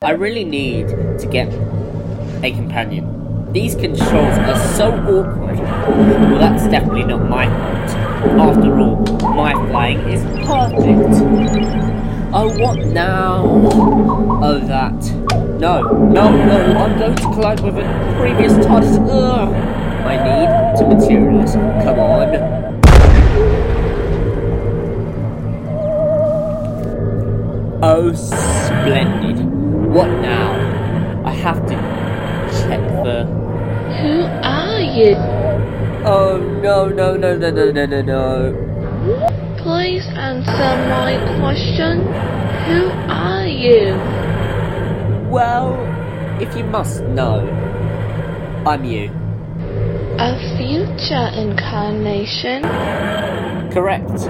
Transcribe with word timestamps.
I 0.00 0.12
really 0.12 0.44
need 0.44 0.86
to 0.86 1.28
get 1.28 1.52
a 2.44 2.52
companion. 2.52 3.52
These 3.52 3.74
controls 3.74 4.38
are 4.38 4.56
so 4.76 4.92
awkward. 4.92 5.58
Well, 5.58 6.38
that's 6.38 6.68
definitely 6.68 7.02
not 7.02 7.28
my 7.28 7.46
fault. 7.46 8.56
After 8.56 8.78
all, 8.78 8.96
my 9.34 9.54
flying 9.68 9.98
is 10.08 10.22
perfect. 10.46 11.20
Oh, 12.32 12.48
what 12.60 12.78
now? 12.86 13.42
Oh, 14.40 14.60
that. 14.60 14.94
No, 15.58 15.82
no, 15.82 16.30
no, 16.46 16.78
I'm 16.78 16.96
going 16.96 17.16
to 17.16 17.22
collide 17.22 17.58
with 17.58 17.78
a 17.78 18.14
previous 18.20 18.52
TARDIS. 18.52 18.98
Ugh. 19.10 19.52
I 20.06 20.14
need 20.22 20.78
to 20.78 20.86
materialize. 20.94 21.54
Come 21.54 21.98
on. 21.98 22.28
Oh, 27.82 28.12
splendid. 28.14 29.47
What 29.98 30.20
now? 30.20 30.52
I 31.26 31.32
have 31.32 31.60
to 31.66 31.74
check 32.54 32.80
the. 33.02 33.24
Who 33.98 34.22
are 34.46 34.78
you? 34.78 35.16
Oh, 36.06 36.38
no, 36.62 36.86
no, 36.86 37.16
no, 37.16 37.36
no, 37.36 37.50
no, 37.50 37.72
no, 37.72 37.84
no, 37.84 38.02
no. 38.02 39.56
Please 39.58 40.06
answer 40.14 40.72
my 40.86 41.18
question. 41.40 42.06
Who 42.68 42.90
are 43.10 43.48
you? 43.48 43.98
Well, 45.28 45.74
if 46.40 46.56
you 46.56 46.62
must 46.62 47.02
know, 47.02 47.40
I'm 48.64 48.84
you. 48.84 49.10
A 50.20 50.38
future 50.56 51.28
incarnation? 51.34 52.62
Correct. 53.72 54.20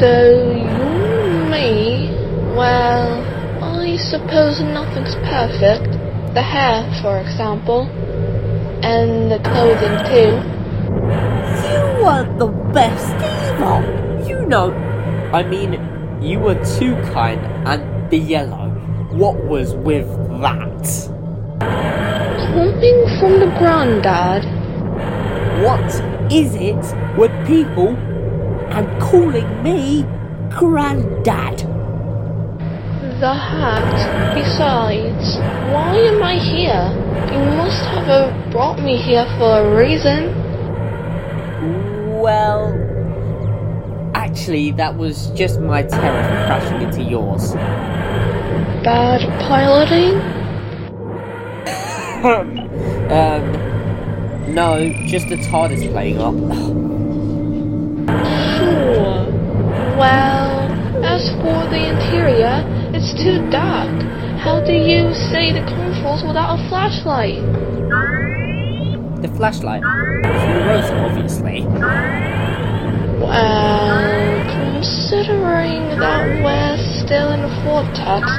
So 0.00 0.54
you 0.56 1.50
me? 1.50 2.16
Well, 2.56 3.33
I 3.84 3.98
suppose 3.98 4.62
nothing's 4.62 5.14
perfect. 5.16 5.92
The 6.32 6.40
hair, 6.40 6.88
for 7.02 7.20
example. 7.20 7.82
And 8.82 9.30
the 9.30 9.38
clothing 9.40 9.98
too. 10.08 10.40
You 11.68 12.06
are 12.06 12.24
the 12.38 12.46
best 12.72 13.14
Eva! 13.14 14.24
You 14.26 14.46
know, 14.46 14.72
I 15.34 15.42
mean, 15.42 15.74
you 16.22 16.38
were 16.38 16.54
too 16.78 16.94
kind 17.12 17.38
and 17.68 18.10
the 18.10 18.16
yellow. 18.16 18.70
What 19.12 19.44
was 19.44 19.74
with 19.74 20.08
that? 20.40 21.10
Coming 21.60 23.18
from 23.20 23.38
the 23.38 23.54
granddad. 23.58 24.44
What 25.62 26.32
is 26.32 26.54
it 26.54 27.18
with 27.18 27.32
people 27.46 27.88
and 28.70 28.88
calling 29.02 29.62
me 29.62 30.06
granddad? 30.48 31.73
The 33.24 33.32
hat. 33.32 34.34
Besides, 34.34 35.38
why 35.72 35.96
am 35.96 36.22
I 36.22 36.36
here? 36.36 36.92
You 37.32 37.38
must 37.56 37.82
have 37.86 38.06
uh, 38.06 38.50
brought 38.50 38.78
me 38.80 38.98
here 38.98 39.24
for 39.38 39.60
a 39.60 39.76
reason. 39.78 40.28
Well, 42.20 42.74
actually, 44.14 44.72
that 44.72 44.98
was 44.98 45.30
just 45.30 45.58
my 45.58 45.84
TARDIS 45.84 46.46
crashing 46.46 46.82
into 46.82 47.02
yours. 47.02 47.54
Bad 48.84 49.22
piloting? 49.40 50.20
um, 53.10 54.54
no, 54.54 54.92
just 55.06 55.30
the 55.30 55.36
TARDIS 55.36 55.90
playing 55.92 56.18
up. 56.18 56.34
Sure. 58.58 59.24
Well, 59.96 60.60
as 61.02 61.30
for 61.40 61.70
the 61.70 61.88
interior, 61.88 62.73
it's 62.94 63.12
too 63.18 63.42
dark. 63.50 63.90
How 64.38 64.62
do 64.62 64.72
you 64.72 65.10
see 65.12 65.50
the 65.50 65.66
controls 65.66 66.22
without 66.22 66.54
a 66.54 66.68
flashlight? 66.68 67.42
The 69.20 69.28
flashlight. 69.34 69.82
Rosa, 69.82 70.94
obviously. 71.02 71.66
Well, 73.18 74.46
considering 74.46 75.98
that 75.98 76.38
we're 76.44 76.78
still 77.02 77.32
in 77.32 77.42
the 77.42 77.50
vortex, 77.66 78.30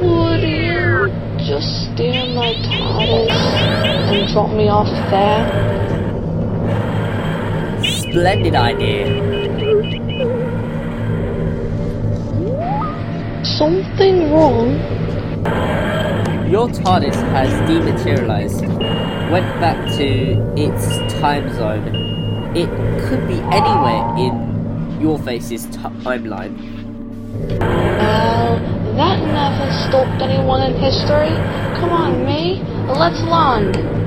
could 0.00 0.40
you 0.40 1.12
just 1.44 1.92
steer 1.92 2.24
my 2.32 2.56
TARDIS 2.64 3.36
and 4.16 4.32
drop 4.32 4.50
me 4.50 4.68
off 4.68 4.88
there? 5.10 5.44
Splendid 7.84 8.54
idea. 8.54 9.33
Something 13.44 14.32
wrong? 14.32 14.70
Your 16.50 16.68
TARDIS 16.68 17.14
has 17.32 17.50
dematerialized. 17.68 18.62
Went 19.30 19.60
back 19.60 19.76
to 19.98 20.54
its 20.56 20.86
time 21.20 21.52
zone. 21.54 22.56
It 22.56 22.70
could 23.06 23.28
be 23.28 23.38
anywhere 23.52 24.16
in 24.16 24.98
your 24.98 25.18
face's 25.18 25.66
timeline. 25.66 26.56
Well, 27.60 28.58
that 28.96 29.18
never 29.20 29.70
stopped 29.88 30.22
anyone 30.22 30.62
in 30.62 30.80
history. 30.80 31.36
Come 31.78 31.90
on, 31.90 32.24
me. 32.24 32.62
Let's 32.88 33.20
land. 33.24 34.03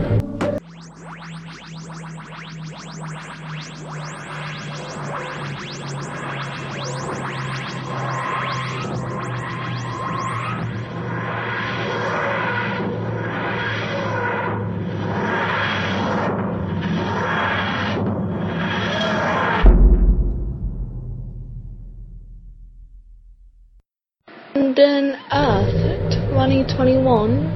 London, 24.77 25.19
Earth, 25.33 26.13
2021, 26.29 27.49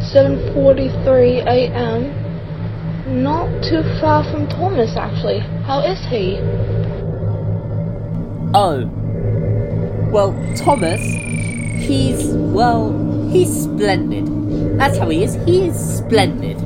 7:43 0.00 1.46
a.m. 1.46 3.22
Not 3.22 3.46
too 3.62 3.82
far 4.00 4.24
from 4.24 4.48
Thomas, 4.48 4.96
actually. 4.96 5.38
How 5.38 5.78
is 5.80 6.00
he? 6.10 6.38
Oh. 8.52 8.90
Well, 10.10 10.34
Thomas, 10.56 11.00
he's, 11.00 12.34
well, 12.34 12.90
he's 13.30 13.62
splendid. 13.62 14.26
That's 14.76 14.98
how 14.98 15.08
he 15.08 15.22
is. 15.22 15.34
He 15.44 15.68
is 15.68 15.98
splendid. 15.98 16.56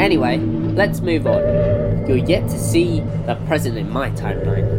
Anyway, 0.00 0.38
let's 0.74 1.00
move 1.00 1.28
on. 1.28 1.42
You're 2.08 2.16
yet 2.16 2.48
to 2.48 2.58
see 2.58 3.00
the 3.26 3.36
present 3.46 3.78
in 3.78 3.88
my 3.88 4.10
timeline. 4.10 4.75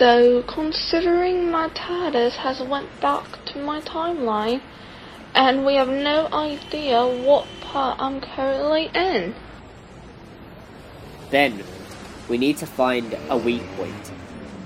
So, 0.00 0.42
considering 0.44 1.50
my 1.50 1.68
TARDIS 1.68 2.36
has 2.36 2.62
went 2.62 2.88
back 3.02 3.44
to 3.52 3.58
my 3.58 3.82
timeline, 3.82 4.62
and 5.34 5.66
we 5.66 5.74
have 5.74 5.90
no 5.90 6.26
idea 6.32 7.04
what 7.04 7.46
part 7.60 8.00
I'm 8.00 8.22
currently 8.22 8.90
in. 8.94 9.34
Then, 11.28 11.62
we 12.30 12.38
need 12.38 12.56
to 12.56 12.66
find 12.66 13.14
a 13.28 13.36
weak 13.36 13.60
point 13.76 14.10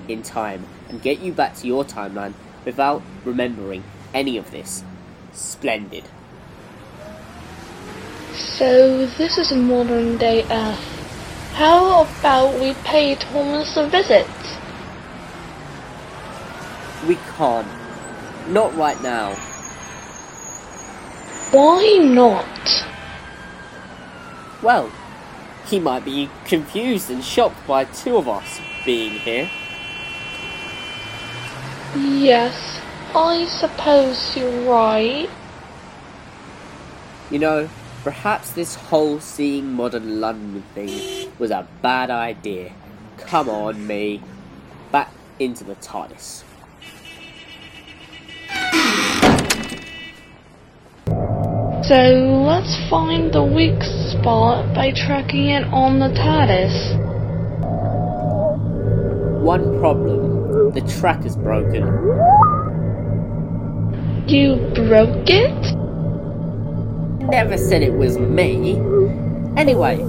in 0.07 0.23
time 0.23 0.67
and 0.87 1.01
get 1.01 1.19
you 1.19 1.33
back 1.33 1.55
to 1.55 1.67
your 1.67 1.83
timeline 1.83 2.33
without 2.63 3.01
remembering 3.25 3.83
any 4.13 4.37
of 4.37 4.51
this. 4.51 4.85
Splendid. 5.33 6.05
So, 8.31 9.05
this 9.17 9.37
is 9.37 9.51
modern 9.51 10.17
day 10.17 10.43
Earth. 10.49 10.79
How 11.55 12.03
about 12.03 12.57
we 12.57 12.73
pay 12.85 13.15
Thomas 13.15 13.75
a 13.75 13.89
visit? 13.89 14.27
We 17.07 17.15
can't. 17.37 17.67
Not 18.47 18.75
right 18.75 19.01
now. 19.01 19.33
Why 21.51 21.99
not? 22.01 22.85
Well, 24.61 24.91
he 25.67 25.79
might 25.79 26.03
be 26.03 26.29
confused 26.45 27.09
and 27.09 27.23
shocked 27.23 27.65
by 27.67 27.85
two 27.85 28.17
of 28.17 28.27
us 28.27 28.59
being 28.85 29.11
here. 29.11 29.49
Yes, 31.95 32.81
I 33.15 33.45
suppose 33.45 34.35
you're 34.35 34.69
right. 34.69 35.29
You 37.31 37.39
know, 37.39 37.69
perhaps 38.03 38.51
this 38.51 38.75
whole 38.75 39.19
seeing 39.19 39.73
modern 39.73 40.19
London 40.19 40.63
thing 40.73 41.31
was 41.39 41.51
a 41.51 41.67
bad 41.81 42.09
idea. 42.09 42.73
Come 43.17 43.49
on, 43.49 43.87
me. 43.87 44.21
Back 44.91 45.11
into 45.39 45.63
the 45.63 45.75
TARDIS. 45.75 46.43
So 51.87 51.93
let's 51.93 52.75
find 52.89 53.31
the 53.31 53.43
weak 53.43 53.79
spot 53.83 54.73
by 54.73 54.91
tracking 54.91 55.49
it 55.49 55.65
on 55.65 55.99
the 55.99 56.07
TARDIS. 56.07 56.97
One 59.43 59.79
problem 59.79 60.71
the 60.71 60.81
track 60.81 61.23
is 61.27 61.35
broken. 61.35 61.83
You 64.27 64.55
broke 64.73 65.29
it? 65.29 65.75
Never 67.29 67.55
said 67.55 67.83
it 67.83 67.93
was 67.93 68.17
me. 68.17 68.79
Anyway, 69.55 69.99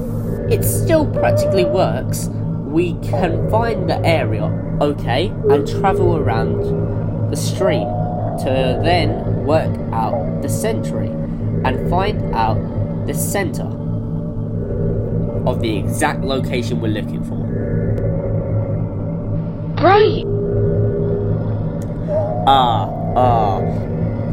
it 0.51 0.65
still 0.65 1.05
practically 1.13 1.67
works. 1.67 2.29
We 2.69 2.95
can 3.03 3.51
find 3.51 3.91
the 3.91 3.99
area, 3.99 4.45
okay, 4.81 5.27
and 5.51 5.69
travel 5.69 6.17
around 6.17 7.31
the 7.31 7.37
stream 7.37 7.87
to 8.39 8.81
then 8.83 9.45
work 9.45 9.77
out 9.93 10.41
the 10.41 10.49
century 10.49 11.13
and 11.67 11.91
find 11.91 12.33
out 12.33 12.57
the 13.09 13.15
center 13.15 13.65
of 15.49 15.61
the 15.61 15.77
exact 15.77 16.21
location 16.21 16.81
we're 16.81 16.89
looking 16.89 17.25
for. 17.25 17.35
Great. 19.77 20.25
Ah, 22.47 22.89
ah, 23.17 23.61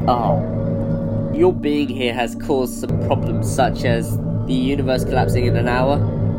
ah. 0.08 1.34
Your 1.34 1.52
being 1.52 1.88
here 1.90 2.14
has 2.14 2.36
caused 2.36 2.80
some 2.80 3.00
problems 3.08 3.52
such 3.52 3.84
as 3.84 4.16
the 4.46 4.54
universe 4.54 5.04
collapsing 5.04 5.46
in 5.48 5.56
an 5.56 5.68
hour 5.68 5.96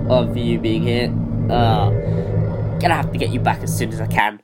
of 0.08 0.36
you 0.36 0.60
being 0.60 0.82
here. 0.82 1.12
Ah. 1.50 1.90
Gonna 2.78 2.94
have 2.94 3.10
to 3.10 3.18
get 3.18 3.30
you 3.30 3.40
back 3.40 3.62
as 3.64 3.76
soon 3.76 3.92
as 3.92 4.00
I 4.00 4.06
can. 4.06 4.40